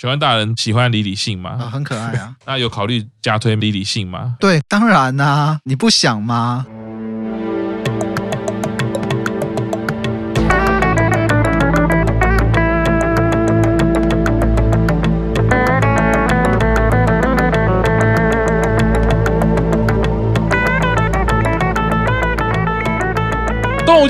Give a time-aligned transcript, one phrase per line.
[0.00, 1.58] 玄关大人喜欢李李信吗？
[1.60, 2.34] 啊，很可爱啊。
[2.46, 4.34] 那有考虑加推李李信吗？
[4.40, 6.64] 对，当然啊，你不想吗？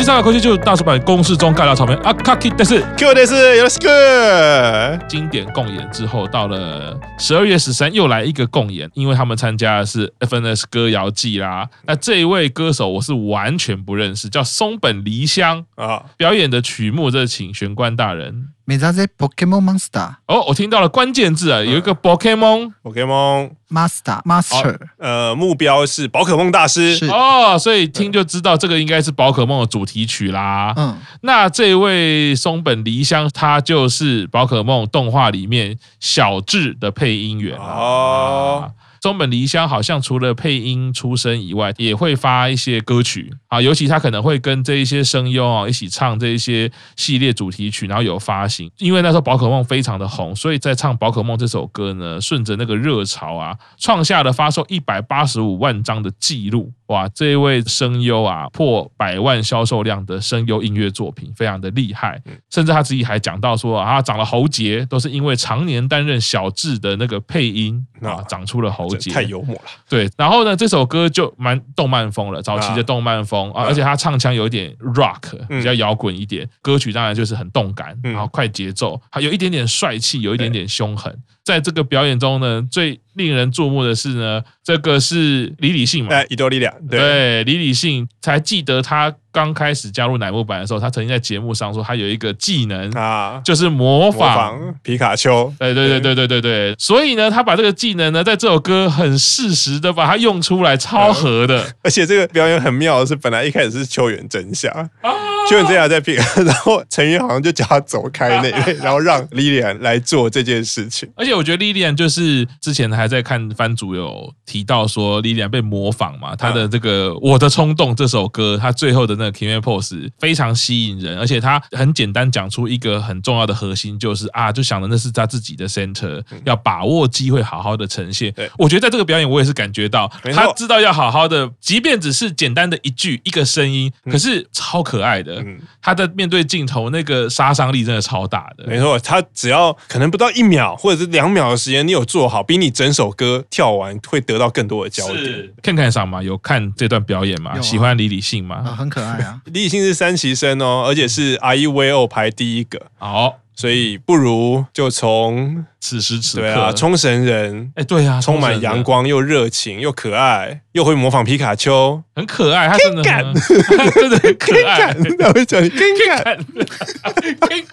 [0.01, 11.69] 动物机上的科技就大叔版公式中尬聊场面啊，卡基但是 Q 的是有 good 经典共演之后，到了十二月十三又来一个共演，因为他们参加的是 FNS 歌谣季啦。
[11.85, 16.03] 那这一位歌手我是完全不认识，叫松本梨香啊。
[16.17, 18.47] 表演的曲目，这请玄关大人。
[18.71, 26.95] 没在这 Pokemon Monster 哦，我听到了关键字啊，有一个 Pokemon Pokemon Master Master，呃，目标是宝可梦大师。
[26.95, 27.07] 是。
[27.07, 30.73] 哦，所以听就知道这个应该是宝可梦的主题曲啦。
[30.77, 38.71] 嗯，那这位松本梨香，他就是宝可梦动画里面小智的配音员哦。
[39.01, 48.71] 中本梨香好像除了配音出身以外，也会发一些歌曲啊，尤其他可能会跟这一些声优啊一起唱这一些系列主题曲，然后有发行。
[48.79, 56.73] 因为那时候宝可梦非常的红，所以在唱宝可梦这首歌呢，顺着那个热潮啊，创下了发售一百八十五万张的记录。
[56.91, 62.21] 哇，这一位声优啊，破百万销售量的声优音乐作品，非常的厉害。
[62.51, 69.09] 甚至他自己还讲到说啊，长了喉结都是因为常年担任小智的那个配音啊，长出了喉结。
[69.13, 69.63] 太幽默了。
[69.89, 76.49] 对，然后呢，这首歌就蛮动漫风了，早期的动漫风啊，而且他唱腔有一点 rock，比较摇滚一点。
[76.61, 81.17] 歌曲当然就是很动感，然后快节奏，还有一点点帅气，有一点点凶狠。
[81.45, 86.11] 在这个表演中呢，最令人注目的是呢，这个是李李信嘛？
[86.13, 86.73] 哎，伊多利亚。
[86.89, 95.53] 对，李李信才记得他刚开始加入乃木坂的时候，他曾经在节目上说他有一个技能啊，就是模仿，皮卡丘。
[95.59, 96.75] 对对对对对对对。
[96.79, 101.75] 所以呢，他把这个技能呢，在这首歌很适时的把它用出来，超合的。
[101.83, 104.71] 而且这个表演很妙的是，本来一开始是秋元真夏。
[105.03, 105.11] 啊
[105.49, 111.11] 就这样在 pick， 然后成员好像就叫他走开那一位， 然后让 Lilian 来做这件事情。
[111.17, 128.33] 而且我觉得 Lilian 就是之前还在看番主有提到说 Lilian 被模仿嘛，他的这个《我的冲动》这首歌，他最后的那个 Kimi Pose 非常吸引人，而且他很简单讲出一个很重要的核心，就是啊，就想的那是他自己的 center，要把握机会，好好的呈现。
[128.35, 135.30] 对，我觉得在这个表演，我也是感觉到他知道要好好的，即便只是简单的一句一个声音，可是超可爱的。
[135.39, 138.67] 嗯，他的面对镜头那个杀伤力真的超大的。
[138.67, 145.51] 没错，他只要可能不到一秒或者是两秒的时间，你有做好，比你整首歌跳完会得到更多的焦点。
[145.63, 147.53] 看看上吗，有看这段表演吗？
[147.53, 148.57] 啊、喜欢李李信吗？
[148.57, 149.41] 啊，很可爱啊。
[149.47, 152.87] 李李信是三期生哦，而且是 I E V O 排第一个。
[152.99, 153.39] 好。
[153.61, 163.03] 所以不如就从此时此刻，对啊，冲绳人，哎，对啊，充满阳光又热情又可爱，又会模仿皮卡丘，很可爱，他真的，
[163.93, 166.39] 真的很可爱， 他会讲你看看，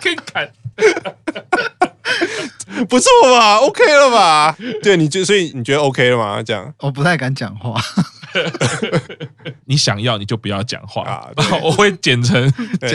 [0.01, 0.51] 看看，
[2.89, 4.57] 不错吧？OK 了吧？
[4.83, 6.43] 对，你就所以你觉得 OK 了吗？
[6.43, 7.73] 这样，我不太敢讲话。
[9.65, 11.29] 你想要你就不要讲话啊！
[11.61, 12.51] 我会剪成，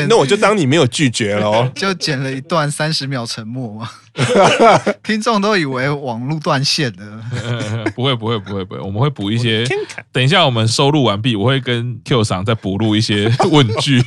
[0.08, 1.68] 那我就当你没有拒绝喽。
[1.74, 3.90] 就剪了一段三十秒沉默嘛，
[5.02, 7.22] 听众都以为网络断线了。
[7.94, 9.64] 不会不会不会不会，我们会补一些。
[10.10, 14.02] 等一下我们收录完毕，我会跟 Q 赏再补录一些问句。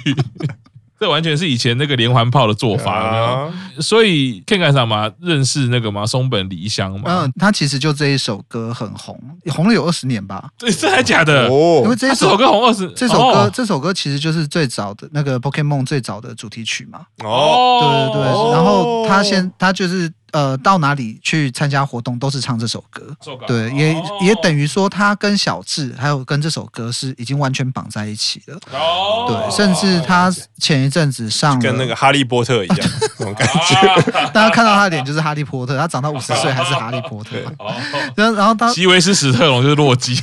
[1.00, 5.12] 这完全是以前那个连环炮的做法，啊、所以 Ken 干啥嘛？
[5.20, 6.06] 认识那个吗？
[6.06, 7.04] 松本梨香嘛？
[7.06, 10.50] 嗯，他其实就这一首歌很红，红了有二十年吧？
[10.58, 11.48] 对，这还假的？
[11.48, 17.02] 哦，因为这首歌红二十，这首歌、哦、这首歌其实就是最早的那个 Pokemon 最早的主题曲嘛。
[17.24, 20.12] 哦，对对对，然后他先他就是。
[20.36, 23.16] 呃，到哪里去参加活动都是唱这首歌，
[23.48, 28.60] 对，也也等于说他跟小智还有跟这首歌是已经完全绑在一起了。
[28.74, 30.30] 哦，对，甚至他
[30.60, 34.02] 前一阵子上跟那个哈利波特一样 那种感觉，
[34.36, 37.38] 大家看到他的脸就是哈利波特，他长到五十岁还是哈利波特。
[37.58, 37.74] 哦，
[38.18, 40.22] 然后然后他席维斯史特龙就是洛基，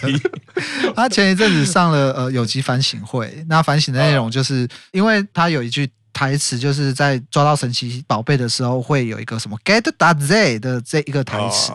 [0.95, 5.91] 他前一阵子上了呃有机反省会，那反省的内容就是因为他有一句。
[6.13, 11.73] 台词就是在抓到神奇宝贝的时候，会有一个什么 “get that Z” 的这一个台词，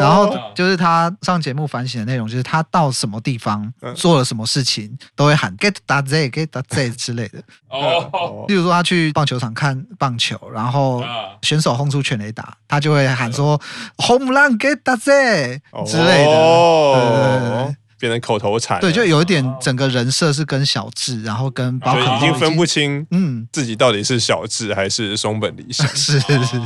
[0.00, 7.42] 然后就是他上节目反省的内容，就是他到什么地方做了什么事情，都会喊 “get that Z”“get that Z” 之类的。
[7.68, 11.04] 哦，例如说他去棒球场看棒球，然后
[11.42, 13.60] 选手轰出全垒打，他就会喊说
[13.98, 16.30] “home run get that Z” 之类的。
[16.32, 17.74] 哦。
[17.98, 25.86] 变成口头禅，对，就有一点整个人设是跟小智，然后跟宝可梦已经分不清，嗯，自己到底是小智还是松本理想。
[25.94, 26.60] 是是是是。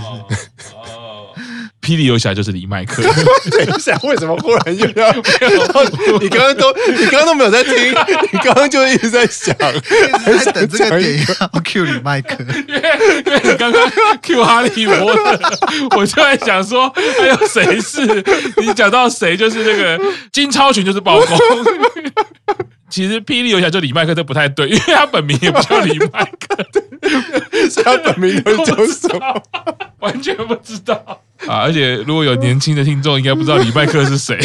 [1.89, 3.03] 霹雳游侠就是李麦克。
[3.51, 5.11] 等一下，为什么忽然又要？
[6.21, 7.75] 你刚刚都你刚刚都没有在听，
[8.31, 12.45] 你刚刚就一直在想，一直在等这个点要 Q 李麦克。
[12.69, 12.83] 因为
[13.25, 13.91] 因为你刚刚
[14.21, 15.41] Q 哈利波特，
[15.97, 18.05] 我就在想说，还有谁是
[18.59, 19.99] 你讲到谁就是那个
[20.31, 21.39] 金超群就是包公。
[22.91, 26.57] 其实霹雳游侠就李麦克，这不太对，因为他本名也不叫李麦克，
[27.71, 29.43] 所以他本名都叫什么？
[30.01, 31.23] 完全不知道。
[31.47, 31.59] 啊！
[31.63, 34.39] 而且如果有年轻的听众，应该不知道李麦克是谁，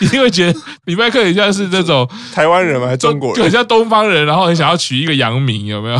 [0.00, 2.86] 一定会觉得李麦克很像是那种 台湾人吗？
[2.86, 3.44] 还是中国人？
[3.44, 5.98] 很像东方人，然后很想要取一个洋名，有没有？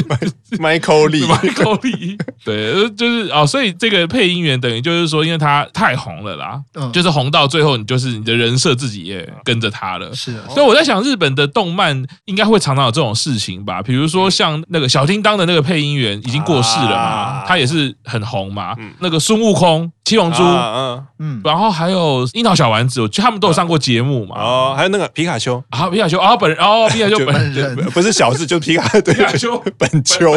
[0.58, 10.12] Michael Lee，Michael Lee，对，就是哦，所以这个配音员等于就是说，因为他太红了啦，嗯、就是红到最后，你就是你的人设自己也跟着他了。
[10.12, 13.80] 是，所以我在想，日本的动漫应该会常常有这种事情吧？
[13.80, 19.59] 比如说像那个小叮当的那个配音员已经过世了嘛，啊、他也是很红嘛，嗯、那个孙悟空。
[19.60, 24.36] 空七龙珠，嗯嗯，然后还有樱桃小丸子，我觉得他们都有上过节目嘛。
[24.40, 25.62] 哦，还有那个皮卡丘。
[25.70, 27.76] 啊，皮卡丘啊，本人哦， 皮卡丘本人。
[27.90, 29.56] 不 是小智，就是皮卡对， 皮卡丘。
[29.78, 30.32] 本丘，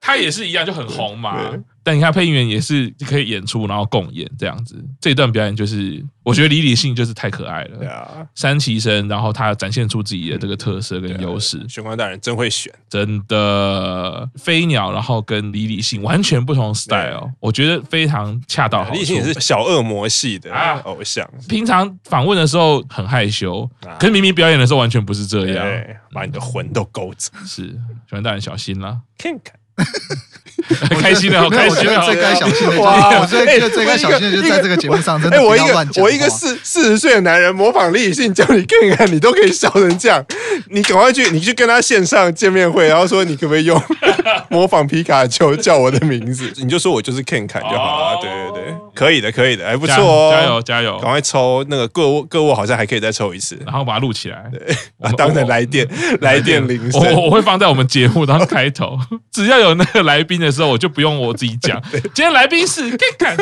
[0.00, 1.36] 他也是一样，就很红嘛。
[1.82, 4.82] 但你看配音员也是可以演出，然后共演这样子。
[5.00, 7.78] 这段表演就是，我觉得李李信就是太可爱了。
[7.78, 11.64] 对啊，山崎生，然后他展现出自己的这个特色跟优势。
[11.68, 18.94] 玄关大人真会选，真的飞鸟，然后跟李李信完全不同 style，我觉得非常恰到好处。
[18.94, 20.52] 李李信也是小恶魔系的
[20.84, 23.68] 偶像，平常访问的时候很害羞，
[23.98, 25.66] 可是明明表演的时候完全不是这样，
[26.12, 27.32] 把你的魂都勾走。
[27.46, 29.59] 是玄关大人小心啦，看看。
[31.00, 36.02] 开心的，好开心的，最该小心的，我最最该小心的，就在这个节目上，真的不要乱讲。
[36.04, 40.24] 我一个四四十岁的男人模仿李宇信叫你看看，你都可以笑成这样，
[40.70, 43.82] 你赶快去，你去跟他线上见面会，然后说你可不可以用
[44.48, 48.18] 模仿皮卡丘叫我的名字，你就说我就是 Ken 看就好了。
[48.20, 48.59] 对对对，
[48.94, 54.76] 可以的，可以的，还不错哦，加油加油，赶快抽那个个握个握，好像还可以再抽一次，然后把它录起来，对，
[55.16, 55.88] 当成来电
[56.20, 58.98] 来电铃声，我我会放在我们节目当开头，
[59.32, 61.80] 只要有那个来宾的时候，我就不用我自己讲。
[61.92, 63.36] 今天来宾是 Ken，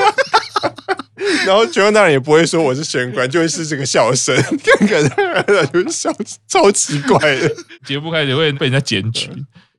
[1.47, 6.11] 然后玄关大人也不会说我是玄关，就会是这个笑声，Ken 就笑
[6.47, 7.51] 超奇怪的。
[7.85, 9.31] 节目开始会被人家检举。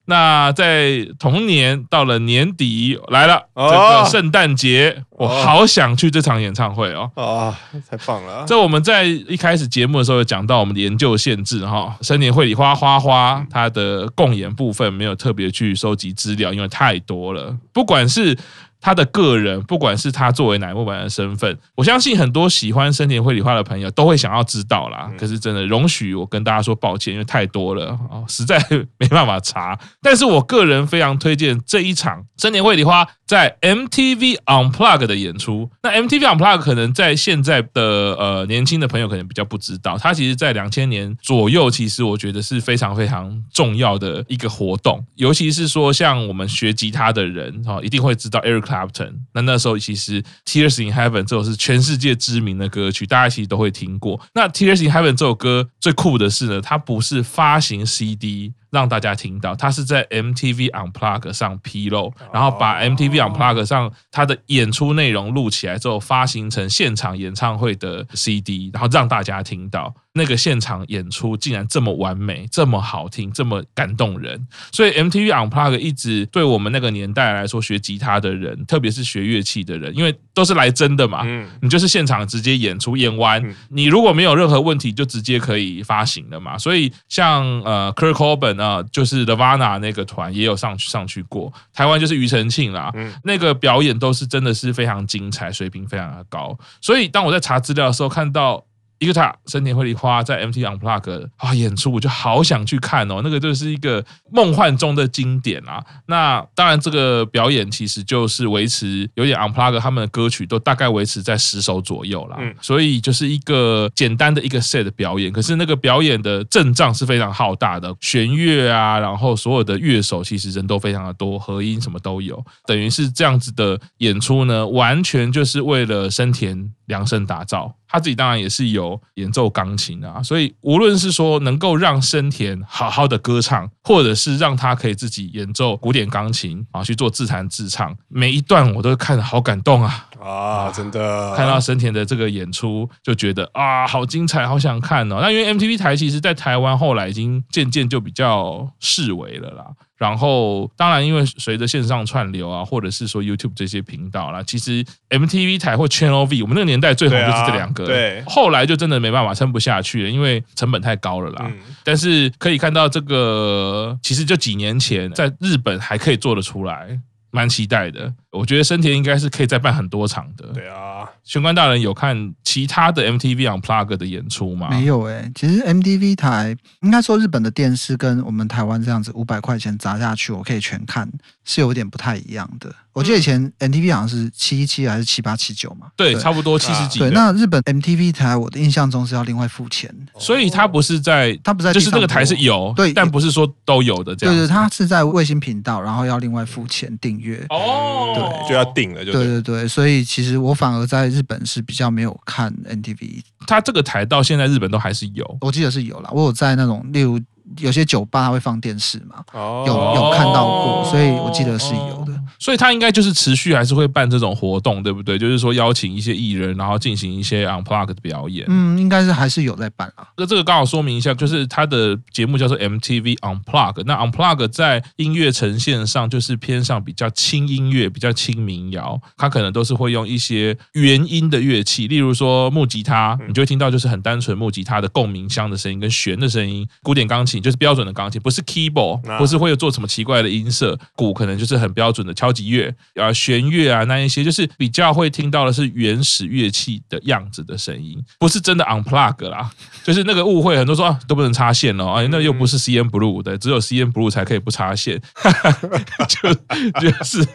[0.09, 7.11] 那在同年到了年底来了这个圣诞节，我好想去这场演唱会哦！
[7.13, 7.55] 啊，
[7.87, 8.43] 太棒了！
[8.47, 18.35] 这我们在一开始节目的时候有讲到我们的研究限制哈，生年会里花花花它的共演部分没有特别去收集资料，因为太多了，不管是。
[18.81, 25.11] 他的个人，不管是他作为乃木坂的身份，我相信很多喜欢森田绘里花的朋友都会想要知道啦。
[25.17, 28.57] 可是真的，容许我跟大家说抱歉，因为太多了啊，实在
[28.97, 29.77] 没办法查。
[30.01, 35.69] 但是我个人非常推荐这一场森田绘里花在 MTV Unplugged 的演出。
[35.83, 37.81] 那 MTV Unplugged 可能在现在的
[38.17, 48.68] 呃年轻的朋友可能比较不知道，它其实在两千年左右，其实我觉得是非常非常重要的一个活动，尤其是说像我们学吉他的人哈，一定会知道 Eric。
[48.69, 54.21] Clapton，那那时候其实《Tears in Heaven》这首是全世界知名的歌曲，大家其实都会听过。
[54.35, 58.53] 那《Tears in Heaven》这首歌最酷的是呢，它不是发行 CD。
[58.71, 74.47] 让大家听到，他是在 MTV Unplugged 上披露，然后把 MTV Unplugged 上他的演出内容录起来之后，发行成现场演唱会的 CD，然后让大家听到那个现场演出竟然这么完美、这么好听、这么感动人。
[74.71, 81.25] 所以 MTV Unplugged 一直对我们那个年代来说，学吉他的人，特别是学乐器的人，因为都是来真的嘛，
[81.61, 86.57] 你就是现场直接演出演完，你如果没有任何问题，就直接可以发行了嘛。
[86.57, 96.57] 所以像呃 Kurt Cobain 啊，就是 Nirvana 那个团也有上去上去过，台湾就是庾澄庆啦，嗯、那个表演都是真的是非常精彩，水平非常的高。
[96.81, 98.63] 所以当我在查资料的时候，看到。
[98.99, 105.83] 一个他生田惠梨花在 MTV Unplugged 啊演出，我就好想去看哦，那个就是一个梦幻中的经典啊。
[106.05, 112.37] 那当然，这个表演其实就是维持有点 Unplugged 他们的歌曲都大概维持在十首左右啦。
[112.39, 115.31] 嗯，所以就是一个简单的一个 set 的表演。
[115.31, 127.73] 可是那个表演的阵仗是非常浩大的，弦乐啊，然后所有的乐手其实人都非常的多，和音什么都有，等于是这样子的演出呢，完全就是为了森田量身打造。
[127.89, 140.07] 他自己当然也是有演奏钢琴的啊，所以无论是说能够让生田好好的歌唱，或者是让他可以自己演奏古典钢琴啊去做自弹自唱，每一段我都看得好感动啊！
[140.21, 145.19] 啊，真的看到生田的这个演出，就觉得啊，好精彩，好想看哦。
[145.21, 149.65] 那因为 MTV 台其实在台湾后来已经渐渐就比较式微了啦。
[149.97, 157.85] 然后，当然，因为随着线上串流啊，或者是说 YouTube 这些频道啦，其实 MTV 台或 Channel V，我们那个年代最红就是这两个。
[157.85, 161.47] 对，啊、对，后来就真的没办法撑不下去了，因为成本太高了啦。
[161.49, 166.97] 嗯、但是可以看到，这个其实就几年前在日本还可以做得出来，
[167.31, 168.13] 蛮期待的。
[168.31, 170.47] 我觉得生田应该是可以再办很多场的。
[170.53, 174.67] 对啊，玄关大人有看其他的 MTV Unplugged 的演出吗？
[174.69, 181.09] 没有哎、欸，其实 MTV 台应该说日本的电视跟我们台湾这样子五百块钱砸下去，我可以全看，
[181.43, 182.73] 是有点不太一样的。
[182.91, 185.87] 我记得以前 MTV 好像是七一七还是七八七九嘛？
[185.95, 186.99] 对，对差不多七十几。
[186.99, 194.35] 对，那日本 MTV 台我的印象中是要另外付钱，所以它不是在，它不在，就是这个台是有，对，但不是说都有的这样。
[194.35, 197.45] 对对，它是在卫星频道，然后要另外付钱订阅。
[197.49, 198.17] 哦。
[198.19, 199.41] 对，就要定了就，对对。
[199.41, 207.19] 对，所以其实我反而在日本是比较没有看 NTV，它这个台到现在日本都还是有，我记得是有啦，我有在那种例如。
[207.57, 212.13] 有些酒吧会放电视嘛，哦、有有看到过，所以我记得是有的。
[212.37, 215.17] 所以他应该就是持续还是会办这种活动，对不对？
[215.17, 218.45] 就是说邀请一些艺人，然后进行一些 unplugged 的表演。
[218.47, 220.07] 嗯，应该是还是有在办啊。
[220.15, 223.83] 那这个刚好说明一下，就是他的节目叫做 MTV Unplugged。
[223.85, 229.01] 那 unplugged 在音乐呈现上就是偏向比较轻音乐，比较轻民谣。
[229.17, 237.38] 他可能都是会用一些原音的乐器，例如说木吉他，你就会听到就是很单纯木吉他的共鸣箱的声音跟弦的声音，古典钢琴。
[237.41, 240.77] 就是标准的钢琴，不是 keyboard，不是会有做什么奇怪的音色。
[240.95, 249.49] 鼓可能就是很标准的敲击乐啊，弦乐啊，那一些就是比较会听到的是原始乐器的样子的声音，不是真的 unplug 啦。
[249.83, 255.01] 就是那个误会，很多说啊都不能插线哦，哎，那又不是 CN Blue 的，只有 CN Blue 才可以不插线。
[256.07, 256.33] 就
[256.81, 257.25] 就是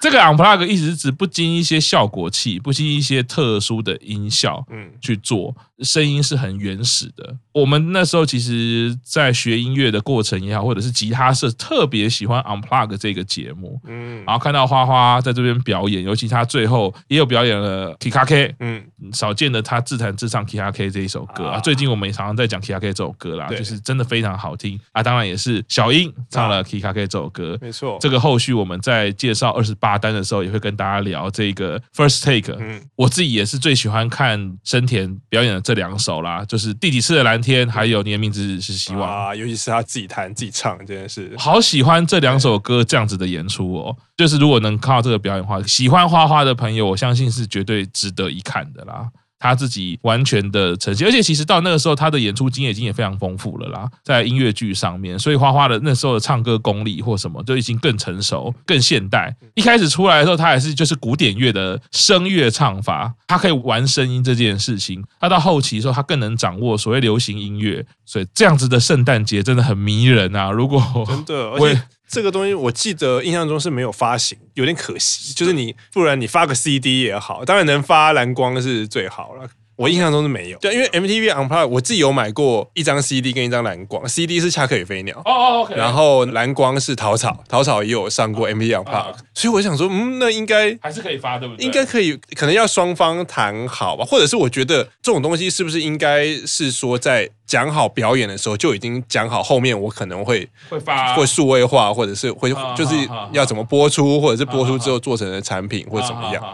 [0.00, 7.36] 这个 unplug 意思是指不经一些效果器，不经一些特殊的音效，嗯，去做声音是很原始的。
[7.52, 21.60] 我们那时候其实，在学音乐的过程也好，或者是吉他社特别喜欢 Unplug 这个节目，嗯，然后看到花花在这边表演，尤其他最后也有表演了 Kikake，嗯，少见的他自弹自唱 Kikake 这一首歌啊。
[21.60, 25.02] 最近我们也常常在讲 Kikake 这首歌啦，就是真的非常好听啊。
[25.02, 27.98] 当然也是小英唱了 Kikake 这首歌，没错。
[28.00, 32.56] 这个后续我们在介绍二十八单的时候，也会跟大家聊这个 First Take。
[32.58, 39.27] 嗯，我自己也是最喜欢看生田表演的这两首啦，就是第几次的蓝天，还有你的名字是希望。
[39.34, 43.96] 尤其是他自己弹自己唱，真的是好喜欢这两首歌这样子的演出哦。
[44.16, 49.08] 就是如果能看到这个表演的话，喜欢花花的朋友，我相信是绝对值得一看的啦。
[49.38, 59.34] 他自己完全的呈现，而且其实到那个时候，他的演出经验已经也非常丰富了啦，在音乐剧上面，所以花花的那时候的唱歌功力或什么，就已经更成熟、更现代。
[59.54, 65.02] 一开始出来的时候，他还是就是古典乐的声乐唱法，他可以玩声音这件事情。
[65.20, 70.50] 他到后期的时候，他更能掌握所谓流行音乐，所以这样子的圣诞节真的很迷人啊！
[70.50, 71.82] 如果真的，而且。
[72.08, 75.32] 这个东西我记得印象中是没有发行，有点可惜。
[75.34, 79.48] 就是你不然你发个 CD 也好，当然能发蓝光是最好了。
[79.76, 91.64] 我印象中是没有，对，因为 MTV Unplugged 我自己有买过一张 CD 跟一张蓝光，CD 是恰克与飞鸟，哦哦，OK，然后蓝光是桃草，桃草也有上过 MTV Unplugged，所以我想说，嗯，那应该还是可以发，对不对？
[91.64, 97.30] 应该可以，可能要双方谈好吧，或者是我觉得这种东西是不是应该是说在。
[97.48, 102.94] 讲好表演的时候就已经讲好，后面我可能会会发会数位化，或者是会就是
[103.32, 106.44] 要怎么播出，或者是播出之后做成的产品或者怎么样。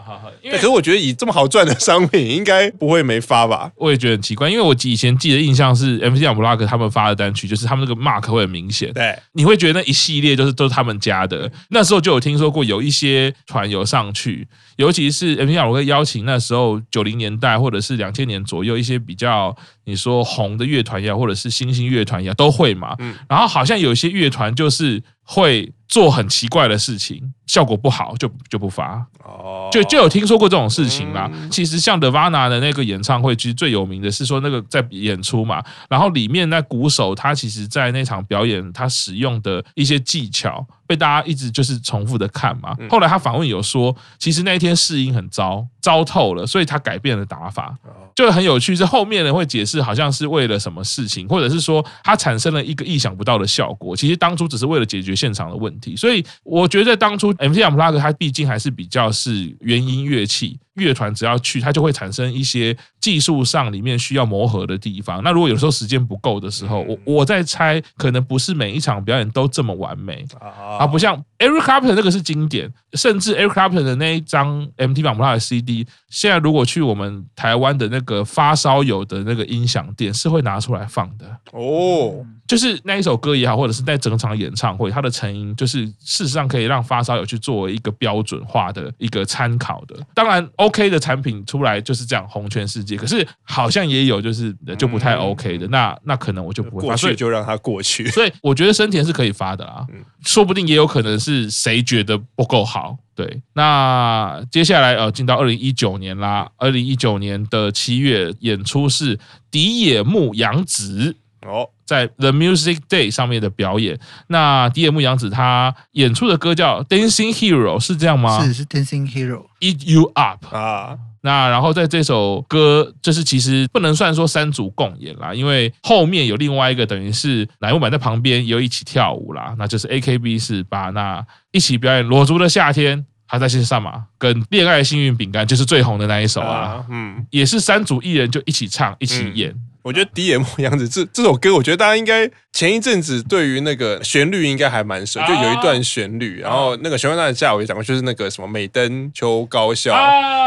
[0.53, 3.73] 可是我觉得以这么好赚的商品，应该不会没发吧？
[3.75, 8.93] 我也觉得很奇怪，因为我以前记得印象是 MTV Unplugged 他们发的单曲，就是他们那个 mark 会很明显。
[8.93, 11.51] 对，你会觉得那一系列就是都是他们家的。
[11.71, 14.47] 那时候就有听说过有一些团有上去，
[14.77, 22.95] 尤其是 MTV Unplugged 邀请那时候九零年代或者是两千年左右一些比较你说红的乐团呀，或者是新兴乐团呀，都会嘛。
[22.99, 29.05] 嗯，然后好像有些乐团就是会做很奇怪的事情，效果不好就就不发。
[29.25, 31.31] 哦，就就有听说过这种事情啦。
[31.51, 42.77] 其实像 The Vana 的那个演唱会，其实最有名的是说那个在演出嘛，然后里面那鼓手他其实在那场表演他使用的一些技巧被大家一直就是重复的看嘛。
[42.91, 47.75] 后来他访问有说，其实那一天试音很糟，糟透了，所以他改变了打法，
[48.15, 48.75] 就很有趣。
[48.77, 53.97] 是后面人会解释，好像是为了什么事情，或者是说他产生了一个意想不到的效果。
[53.97, 55.74] 其实当初只是为了解决现场的问题。
[55.97, 65.23] 所以我觉得当初 MCM Plug 它毕竟还是比较是原音乐器，乐团只要去，它就会产生一些技术上里面需要磨合的地方。
[65.23, 82.25] 那如果有时候时间不够的时候，我我在猜，可能不是每一场表演都这么完美啊，不像 Eric Clapton 那个是经典，甚至 Eric Clapton 的那一张 MTV 绑不到的 CD，现在如果去我们台湾的那个发烧友的那个音响店，是会拿出来放的哦。
[82.47, 89.97] 就是那一首歌也好，或者是在整场演唱会，它的成因就是事实上可以让发烧友去作为一个标准化的一个参考的。
[90.13, 92.97] 当然，OK 的产品出来就是这样红全世界。
[92.97, 98.07] 可是好像也有就是就不太 OK 的，那那可能我就不会发，过去就让它过去。
[98.13, 99.87] 所以我觉得生田是可以发的啦，
[100.23, 102.97] 说不定也有可能是谁觉得不够好。
[103.15, 109.19] 对，那接下来呃，进到二零一九年啦，二零一九年的七月演出是
[109.53, 111.15] 荻野目洋子。
[111.45, 113.99] 哦，在 The Music Day 上面的表演，
[114.29, 118.43] 那荻野目洋子他演出的歌叫 Dancing Hero，是这样吗？
[118.45, 120.99] 是是 Dancing Hero，Eat You Up 啊。
[121.21, 139.55] 那然后在这首歌，就是其实不能算说三组共演啦，因为后面有另外一个等于是乃木坂在旁边也有一起跳舞啦，那就是 AKB 四八那一起表演裸足的夏天，还在线上嘛，跟恋爱幸运饼干就是最红的那一首啊，嗯，也是三组艺人就一起唱一起演。
[139.85, 149.95] 我觉得荻野目洋子这这首歌，我觉得大家应该前一阵子对于那个旋律应该还蛮熟，就有一段旋律，然后那个玄幻大厦我也讲过，就是那个什么美登秋高校，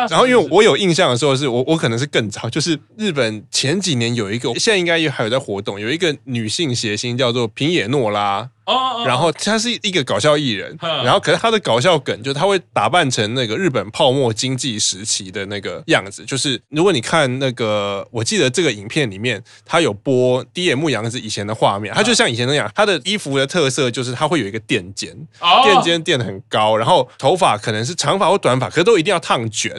[0.09, 8.49] 然后因为我有印象的时候，是我我可能是更早，就是日本前几年有一个，现在应该也还有在活动，有一个女性谐星叫做平野诺拉。
[8.67, 25.15] 哦，然后他是一个搞笑艺人，然后可是他的搞笑梗就是他会打扮成那个日本泡沫经济时期的那个样子，就是如果你看那个，我记得这个影片里面他有播荻野目洋子以前的画面，他就像以前那样，他的衣服的特色就是他会有一个垫肩，
[25.63, 29.71] 垫肩垫的很高，然后头发可能是长发或短发，可是都一定要烫卷，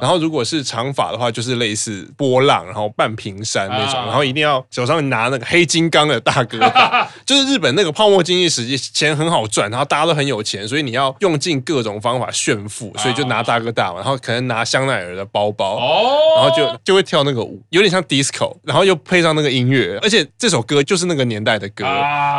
[0.00, 15.78] 然后如果是长发的话，就是类似波浪，然后半平山那种，然后一定要手上拿那个黑金刚的大哥大， 就是日本那个泡沫经经济实际钱很好赚，然后大家都很有钱，所以你要用尽各种方法炫富，所以就拿大哥大嘛，然后可能拿香奈儿的包包，
[16.36, 21.84] 然后就就会跳那个舞，有点像 disco，然后又配上那个音乐，而且这首歌就是那个年代的歌，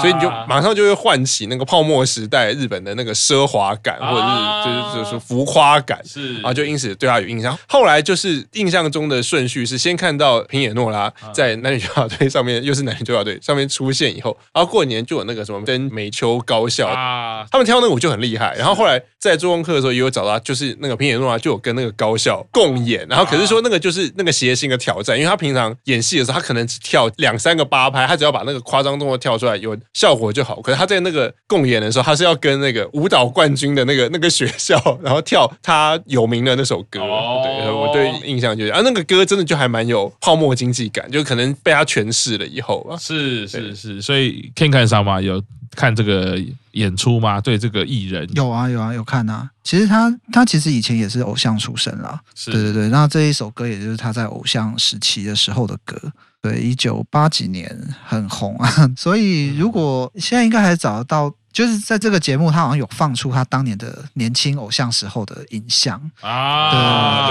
[0.01, 7.57] 所以你就马上就会唤起那个泡沫时代日本的那个奢华感，或者是就是就是浮夸感，是，然后就因此对他有印象。
[7.67, 16.33] 后来就是印象中的顺序是先看到平野诺拉在男女纠察队上面，又是男女纠察队上面出现以后，然后过年就有那个什么跟美秋。
[16.45, 18.53] 高校啊，他们跳那个舞就很厉害。
[18.57, 23.05] 然后后来在做功课的时候，也有找到，就是那个平野诺拉就有跟那个高校共演。
[23.09, 30.61] 然后可是说那个就是那个谐星的挑战，因为他平常演戏的时候，他可能只跳两三个八拍，他只要把那个夸张动作跳出来有效果就好。
[30.61, 36.99] 可是他在那个共演的时候，他是要跟那个舞蹈冠军的那个那个学校，然后跳他有名的那首歌。
[36.99, 42.97] 对，我对印象就是啊，那个歌真的就还蛮有泡沫经济感，就可能被他诠释了以后啊。
[42.97, 45.21] 是是是，所以可以看上吗？
[45.21, 45.41] 有。
[45.75, 46.39] 看这个
[46.71, 47.41] 演出吗？
[47.41, 49.49] 对这个艺人有啊有啊有看啊。
[49.63, 52.89] 其实他他其实以前也是偶像出身啦，是对对对。
[52.89, 55.97] 那这一首歌也就是他在偶像时期的时候的歌，
[56.41, 58.69] 对，一九八几年很红啊。
[58.97, 67.29] 所以如果现在应该还找得到，就是在这个节目他好像有放出他当年的年轻偶像时候的影像啊，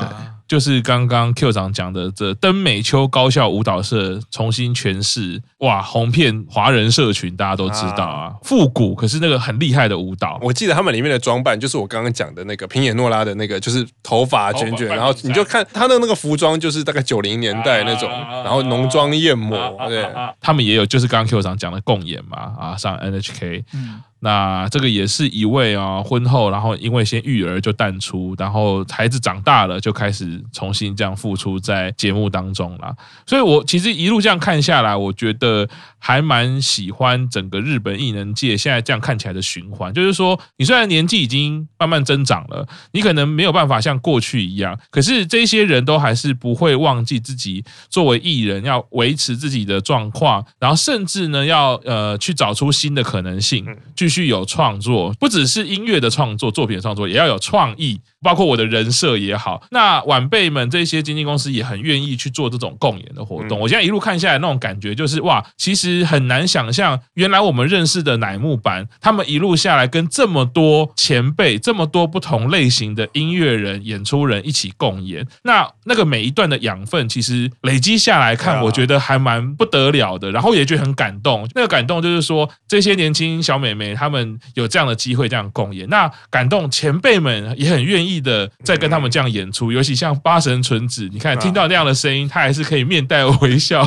[0.00, 0.08] 对对。
[0.08, 10.38] 对就是刚刚 Q 长讲的这登美秋高校舞蹈社重新诠释，哇，红遍华人社群，大家都知道啊，复古，可是那个很厉害的舞蹈。
[10.40, 19.56] 我记得他们里面的装扮，就是我刚刚讲的那个平野诺拉的那个，就是头发卷卷，然后你就看他的那个服装，就是大概九零年代那种，然后浓妆艳抹，
[19.88, 20.06] 对，
[20.40, 23.64] 他们也有，就是刚刚 Q 长讲的共演嘛，啊，上 NHK。
[23.74, 32.94] 嗯那这个也是一位啊，婚后然后因为先育儿就淡出，然后孩子长大了就开始重新这样付出在节目当中了。
[33.26, 35.68] 所以我其实一路这样看下来，我觉得
[36.06, 39.92] 还蛮喜欢整个日本艺能界现在这样看起来的循环。
[39.92, 53.66] 就是说，你虽然年纪已经慢慢增长了，你可能没有办法像过去一样，可是这些人都还是不会忘记自己作为艺人要维持自己的状况，然后甚至呢要呃去找出新的可能性。
[53.96, 58.00] 继续有创作，不只是音乐的创作、作品的创作，也要有创意。
[58.22, 63.60] 包括我的人设也好，那晚辈们这些经纪公司也很愿意去做这种共演的活动。
[63.60, 80.30] 我现在一路看下来，那种感觉就是哇，其实很难想象，原来我们认识的乃木坂，他们一路下来跟这么多前辈、这么多不同类型的音乐人、演出人一起共演，那那个每一段的养分，其实累积下来看，我觉得还蛮不得了的。
[80.32, 88.16] 然后也觉得很感动，那个感动就是说，这些年轻小美眉她们有这样的机会这样共演，那感动前辈们也很愿意。
[88.26, 89.70] 的在跟他们这样演出。
[89.70, 93.86] 尤其像八神纯子，你看听到那样的声音，她还是可以面带微笑，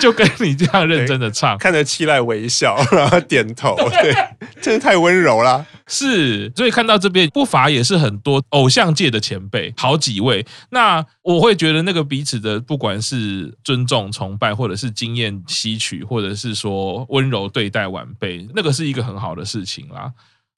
[0.00, 4.14] 就跟你这样认真的唱，看着期待微笑，然后点头， 对，
[4.60, 5.66] 真的太温柔了。
[5.86, 10.46] 是，所以看到这边不乏也是很多偶像界的前辈，好几位。
[10.70, 20.12] 那我会觉得那个彼此的不管是尊重、崇拜，或者是经验吸取，或者是说温柔对待晚辈，那个是一个很好的事情啦。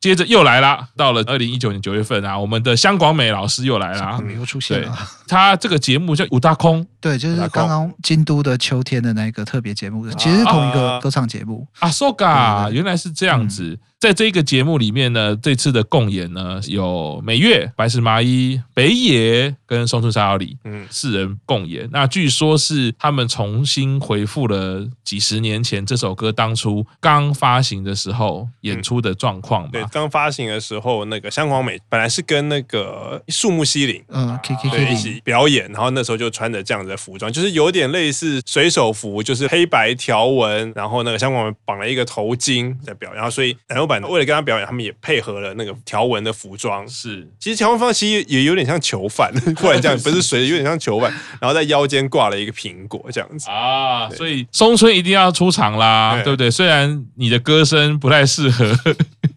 [0.04, 4.94] 接着又来了，到了二零一九年九月份啊，我们的香广美老师又来了，又出现了。
[5.26, 11.66] 他这个节目叫《五大空》，对，就是刚刚京都的秋天的那个特别节目，其实是同一个歌唱节目。
[11.78, 13.62] 啊，Soga，原来是这样子。
[13.62, 21.88] 嗯在这个节目里面呢，这次的共演呢有美月、白石麻衣、北野跟松村沙友里，嗯，四人共演。
[21.90, 29.70] 那据说是他们重新回复了几十年前这首歌当初刚发行的时候演出的状况吧。
[29.70, 44.04] 对，刚发行的时候，那个香广美本来是跟那个树木希林，嗯，K K K 一起表演，然后那时候就穿着这样子的服装，就是有点类似水手服，就是黑白条纹，然后那个香广美绑了一个头巾在表演，然后所以然后版。
[44.04, 46.86] 为了跟他表演，他们也配合了那个条纹的服装。
[46.86, 54.10] 是，其实条纹方其实也有点像囚犯，忽然这样不是水，有点像囚犯，然后在腰间挂了一个苹果这样子啊。
[54.10, 56.50] 所以松村一定要出场啦，对，对不对？
[56.50, 58.78] 虽然你的歌声不太适合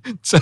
[0.21, 0.39] 在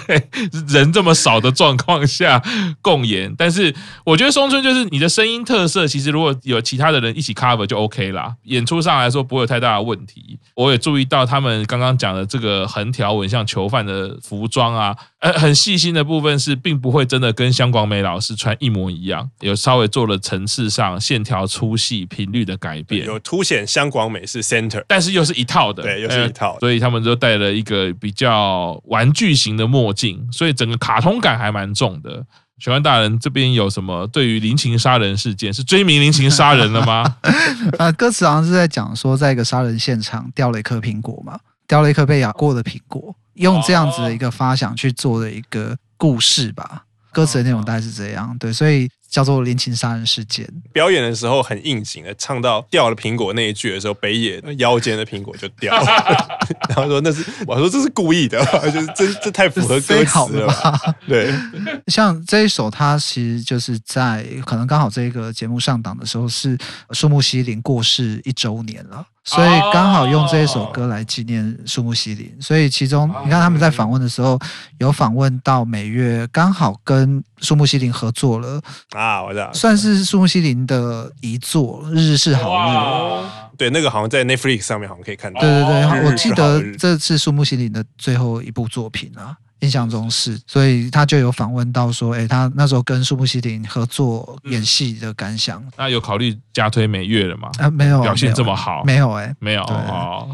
[0.68, 2.42] 人这么少的状况下
[2.82, 3.74] 共演，但是
[4.06, 8.36] 我觉得松村就是你的声音特色，其实如果有其他的人一起 cover 就 OK 啦。
[8.44, 10.40] 演出上来说不会有太大的问题。
[10.56, 14.16] 我也注意到他们刚刚讲的这个横条纹像囚犯的。
[14.26, 32.26] 服装啊，呃，很细心的部分是，并不会真的跟香广美老师穿一模一样，有稍微做了层次上线条粗细频率的改变，有凸显香广美是 center，但是又是一套的，对，又是一套，呃，所以他们都带了一个比较玩具型的墨镜，所以整个卡通感还蛮重的。
[32.58, 37.18] 玄关大人这边有什么对于林琴杀人事件是追名林琴杀人了吗？
[37.78, 41.38] 呃，歌词好像是在讲说，在一个杀人现场掉了一颗苹果嘛，
[41.68, 43.14] 掉了一颗被咬过的苹果。
[43.34, 50.46] 用这样子的一个发想去做的一个故事吧，歌词的内容大概是这样，对，所以叫做林情杀人事件。
[50.74, 55.86] 表演的时候很应景的，唱到掉了苹果那一句的时候，北野腰间的苹果就掉了，
[56.68, 60.82] 然后说那是我说这是故意的，就是这这太符合歌词了吧？
[61.08, 61.34] 对，
[61.88, 66.58] 像这一首，它其实就是在可能刚好这个节目上档的时候是
[66.92, 69.06] 树木希林过世一周年了。
[69.26, 74.40] 所以刚好用这一首歌来纪念树木希林，所以其中你看他们在访问的时候
[74.78, 78.62] 有访问到美月，刚好跟树木希林合作了
[78.92, 82.78] 啊，我知道，算是树木希林的遗作《日日是好日》。
[83.58, 85.42] 对，那个好像在 Netflix 上面好像可以看到。
[85.42, 89.36] 对对对，我记得这是树木希林的最后一部作品啊。
[89.62, 95.64] 印象中是，所以他就有访问到说，哎，他那时候跟树木希林合作演戏的感想。
[95.78, 97.50] 那有考虑加推美月了吗？
[97.58, 100.28] 啊，没有，表现这么好，没有，哎，没有哦。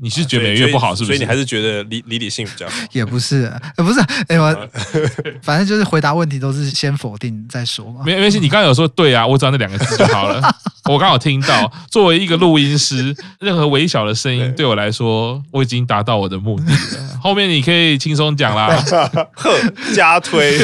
[0.00, 1.06] 你是觉得美月不好，是不是？
[1.06, 2.74] 所以你还是觉得李李李信比较好？
[2.92, 4.68] 也不是，不是，哎，我
[5.42, 8.02] 反正就是回答问题都是先否定再说嘛。
[8.06, 10.40] 没没事，你刚刚有说对啊，我只要那两个字就好了。
[10.88, 17.18] 我刚好听到，作为一个录音师，任何微小的声音对我来说，我已经达到我的目的了。
[17.22, 18.67] 后面你可以轻松讲啦。
[19.34, 19.58] 呵
[19.94, 20.58] 加推，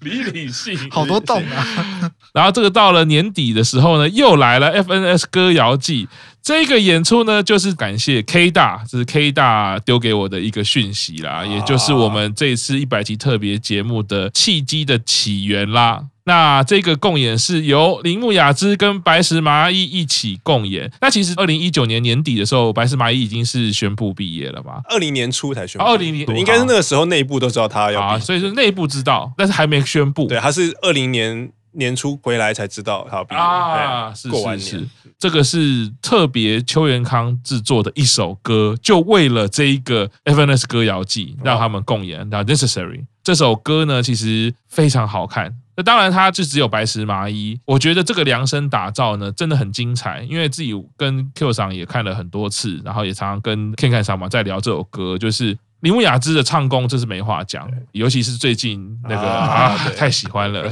[0.00, 2.10] 李李信好多洞啊！
[2.32, 6.08] 然后这个到了年底的时候呢，又来了 FNS 歌谣祭
[6.42, 16.02] 这个演出呢，就是感谢 K 大，这是 K 大丢给我的一个讯息啦，也就是我们这次一百集特别节目的契机的起源啦。
[16.26, 20.90] 那这个共演是由铃木雅之跟白石麻衣一起共演。
[21.00, 24.80] 那其实二零一九年年底的时候，白石麻衣已经是宣布毕业了吧？
[24.88, 25.84] 二零年初才宣布。
[25.84, 30.26] 二零年应该是那个时候内部都知道他要啊，所以是内部知道，但是还没宣布。
[30.26, 34.14] 对，他是二零年年初回来才知道他要毕业啊。
[34.14, 42.26] 是过完年，这个是特别邱元康制作的一首歌，就为了这一个 FNS 歌谣祭让他们共演。
[42.30, 45.54] 那 Necessary 这首歌呢，其实非常好看。
[45.76, 47.58] 那当然，他就只有白石麻衣。
[47.64, 50.22] 我觉得这个量身打造呢，真的很精彩。
[50.28, 57.68] 因为自己跟 Q 上也看了很多次，然后也常常跟 Ken 看上嘛在聊这首歌，就是铃木雅之的唱功，这是没话讲。
[57.92, 60.64] 尤其是最近那个啊，啊，太喜欢了，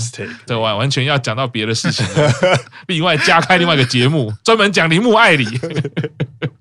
[0.47, 2.33] 这完完全要讲到别的事情了，
[2.87, 5.45] 另外加开另外一个节目，专门讲铃木爱理。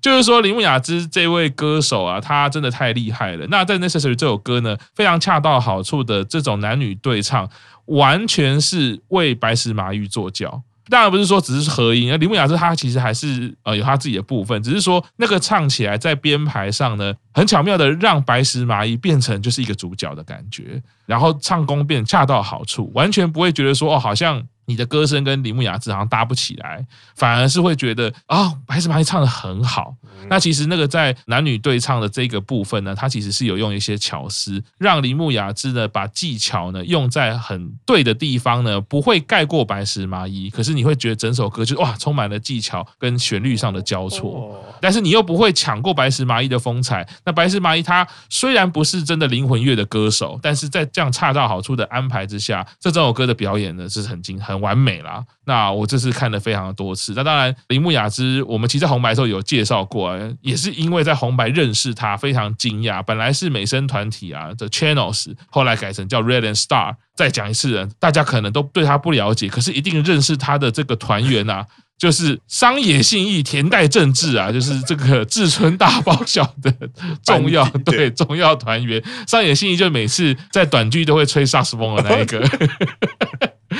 [0.00, 3.46] 就是说，铃木雅之这位歌手啊，他真的太厉害了。
[3.48, 7.48] 那在 Necessary 这首歌呢，非常恰到好处的这种男女对唱。
[7.86, 24.46] 完全是为白石麻衣做教，当然不是说只是合音，而林木雅是她其实还是呃有她自己的部分，只是说那个唱起来在编排上呢，很巧妙的让白石麻衣变成就是一个主角的感觉，然后唱功变恰到好处，完全不会觉得说哦好像。
[24.64, 26.84] 你的歌声跟铃木雅治好像搭不起来，
[27.16, 29.94] 反而是会觉得啊、哦，白石麻衣唱得很好。
[30.28, 40.48] 那其实那个在男女对唱的这个部分呢，它其实是有用一些巧思，让铃木雅治呢把技巧呢用在很对的地方呢，不会盖过白石麻衣。
[40.48, 47.06] 可是你会觉得整首歌就哇，充满了技巧跟旋律上的交错，但是你又不会抢过白石麻衣的风采。
[47.24, 54.51] 那白石麻衣她虽然不是真的灵魂乐的歌手，但是在这样恰到好处的安排之下，这整首歌的表演呢是很精很。
[54.52, 57.12] 很完美啦，那我这次看了非常的多次。
[57.16, 63.02] 那当然，铃木雅之，我们其实在红白的时候有介绍过，也是因为在红白认识他，非常惊讶。
[63.02, 66.94] 本来是美声团体啊的 Channels，后来改成叫 Red and Star。
[67.14, 71.66] 再讲一次，大家可能都对他不了解，可是一定认识他的这个团员啊，
[71.98, 76.74] 就是商野信义、田代正治啊，就是这个志村大包小的
[77.22, 79.02] 重要 对重要团员。
[79.26, 82.40] 商野信义就每次在短剧都会吹萨克斯风的那一个。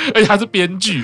[0.13, 1.01] 而且他是编剧，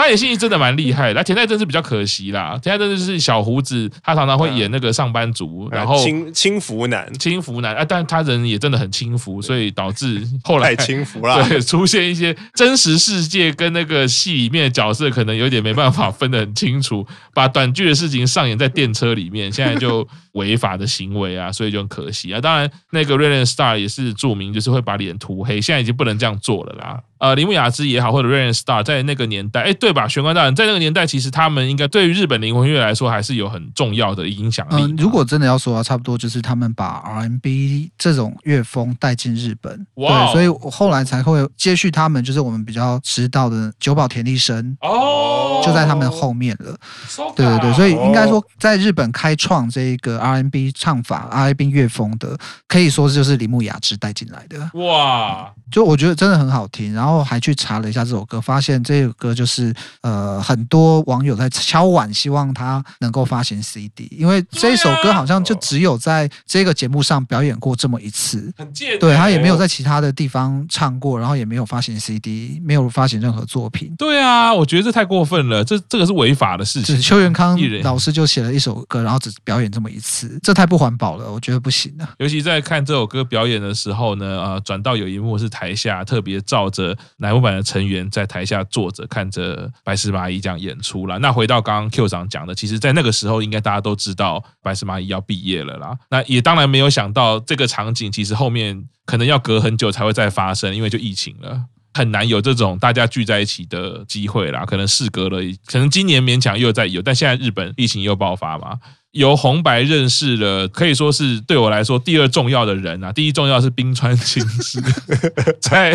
[0.00, 1.14] 桑野信义真的蛮厉害的。
[1.20, 22.40] 那田代真是比较可惜啦，田代真的是小胡子，他常常会演那个上班族，然后轻轻浮男，轻浮男啊，但他人也真的很轻浮，所以导致后来太轻浮了， 对，出现一些真实世界跟那个戏里面的角色可能有点没办法分得很清楚， 把短剧的事情上演在电车里面，现在就违法的行为啊， 所以就很可惜啊。
[22.40, 27.00] 当然，那个 Red and Star 也是著名，就是会把脸涂黑，现在已经不能这样做了啦。
[27.18, 30.08] 呃，铃木雅之也好，或者 Red and Star，在那个年代，哎，对吧？
[30.08, 34.82] 玄关大人在那个年代，其实他们应该对于日本灵魂乐来说，还是有很重要的影响力。
[34.82, 46.74] 嗯，如果真的要说啊，差不多就是他们把 R&B 这种乐风带进日本，哇 Wow，对，所以后来才会接续他们，就是我们比较知道的久保田利生哦，就在他们后面了。
[47.18, 52.34] Oh, 对对对，所以应该说，在日本开创这个 R&B 唱法、R&B 乐风的，
[52.66, 54.70] 可以说就是铃木雅之带进来的。
[54.80, 57.10] 哇，就我觉得真的很好听，然后。
[57.10, 59.69] 然后还去查了一下这首歌，发现这首歌就是
[60.02, 73.94] 呃很多网友在敲碗，希望他能够发行 CD，因为这首歌好像就只有在这个节目上表演过这么一次，很贱，对，他也没有在其他的地方唱过，然后也没有发行 CD，没有发行任何作品。
[73.98, 77.00] 对啊，我觉得这太过分了，这这个是违法的事情。
[77.00, 82.08] 邱元康老师就写了一首歌，然后只表演这么一次，这太不环保了，我觉得不行啊。
[82.18, 86.96] 尤其在看这首歌表演的时候呢，呃，转到有一幕是台下特别照着。
[87.16, 91.18] 乃木坂的成员在台下坐着看着白石麻衣这样演出了。
[91.18, 95.96] 那回到刚刚 Q 长讲的，其实，在那个时候，应该大家都知道白石麻衣要毕业了啦。
[96.10, 104.64] 那也当然没有想到这个场景，其实后面可能要隔很久才会再发生，因为就疫情了，很难有这种大家聚在一起的机会啦。
[104.64, 108.78] 可能事隔了，可能今年勉强又再有，但现在日本疫情又爆发嘛。
[109.12, 113.12] 由红白认识了，可以说是对我来说第二重要的人啊。
[113.12, 114.80] 第一重要是冰川清志，
[115.60, 115.92] 在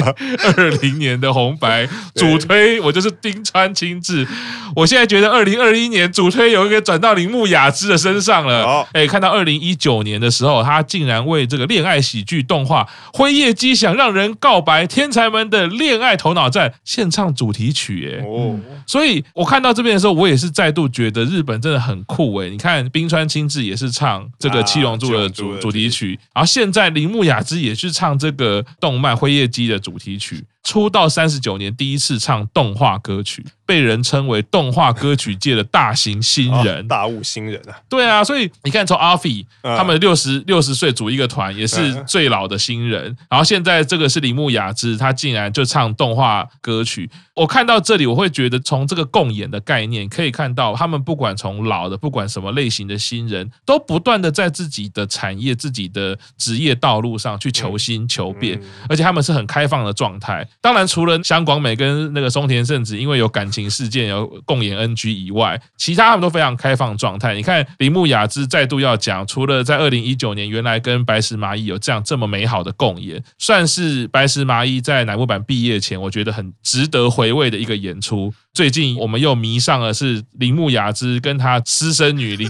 [0.57, 4.27] 二零年的红白主推，我就是冰川清志。
[4.75, 8.85] 我现在觉得二零二一年主推有一个转到铃木雅之的身上了。
[8.91, 18.19] 哎，看到二零一九年的时候，他竟然为这个恋爱喜剧动画《辉夜姬想让人告白天才们的恋爱头脑战》献唱主题曲。
[18.19, 22.35] 哎，哦，所以我看到这边的时候，我也是再度觉得日本真的很酷。
[22.41, 23.04] 哎，你看冰。
[23.05, 30.43] 冰川清志也是唱这个《七龙珠》的主主题曲，然后现在铃木雅之也是唱这个动漫《辉夜姬》的主题曲。
[30.65, 37.79] 出道三十九年，第一次唱动画歌曲，被人称为动画歌曲界的大型新人，哦、大物新人啊！
[37.87, 43.03] 对啊，所以你看，从阿飞他们六十六十岁组一个团，也是最老的新人。
[43.11, 47.07] 嗯、然后现在这个是铃木雅之，他竟然就唱动画歌曲。
[47.35, 60.47] 我看到这里，我会觉得从这个共演的概念可以看到，他们不管从老的，不管什么类型的新人，都不断的在自己的产业、自己的职业道路上去求新求变，而且他们是很开放的状态。
[60.61, 67.35] 当然，除了香广美跟那个松田圣子因为有感情事件有共演 NG 以外，其他他们都非常开放状态。
[67.35, 78.33] 你看铃木雅之再度要讲，除了在二零一九年原来跟白石麻衣有这样这么美好的共演，算是白石麻衣在乃木坂毕业前，我觉得很值得回味的一个演出。
[78.55, 82.49] 最近我们又迷上了是铃木雅之跟她私生女铃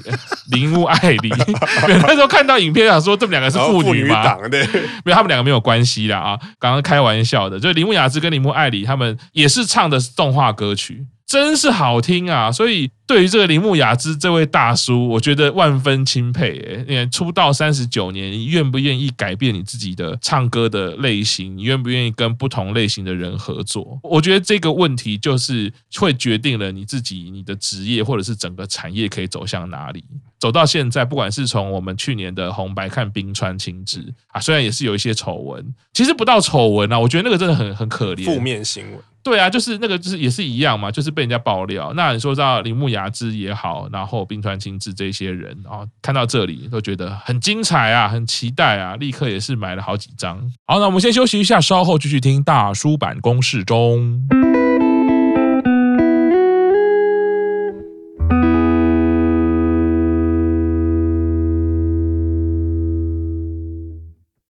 [0.51, 1.29] 铃木爱理。
[1.89, 4.37] 那时候看到影片想说这们两个是父女吗？
[4.47, 4.65] 对，
[5.03, 7.59] 没有，他们两个没有关系的啊，刚刚开玩笑的。
[7.59, 11.05] 就铃木雅之跟铃木爱理他们也是唱的动画歌曲。
[11.27, 12.51] 真是好听啊！
[12.51, 16.85] 所以对于这个铃木雅之这位大叔，我觉得万分钦佩。
[16.87, 21.57] 诶，出道三十九年，你愿不愿意改变你自己的唱歌的类型？
[21.57, 23.99] 你愿不愿意跟不同类型的人合作？
[24.03, 30.03] 我觉得这个问题就是会决定了你自己、你的职业或者是整个产业可以走向哪里。
[30.39, 38.99] 走到现在，不管是从我们去年的红白看冰川庆治啊，虽然也是有一些丑闻，其实不到丑闻啊，我觉得那个真的很很可怜，负面新闻。
[39.25, 41.91] 对啊，就是那个，就是也是一样嘛，就是被人家爆料。
[41.95, 50.39] 那你说到铃木雅之也好，然后冰川清志这些人啊，看到这里都觉得很精彩啊，很期待啊，立刻也是买了好几张。
[50.67, 54.27] 好，那我们先休息一下，稍后继续听大叔坂工事中。